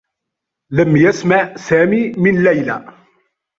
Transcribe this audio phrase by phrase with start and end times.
[0.71, 2.95] لم يسمع سامي من ليلى.